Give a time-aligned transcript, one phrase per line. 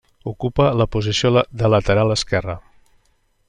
[0.29, 1.31] Ocupa la posició
[1.63, 2.57] de lateral esquerre.